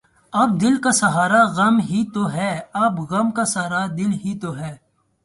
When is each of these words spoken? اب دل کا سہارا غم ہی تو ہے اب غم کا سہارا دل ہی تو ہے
اب 0.33 0.49
دل 0.61 0.75
کا 0.83 0.91
سہارا 0.93 1.41
غم 1.57 1.79
ہی 1.89 2.03
تو 2.13 2.23
ہے 2.31 2.51
اب 2.83 2.99
غم 3.11 3.31
کا 3.31 3.45
سہارا 3.45 3.85
دل 3.97 4.11
ہی 4.23 4.37
تو 4.39 4.55
ہے 4.57 4.73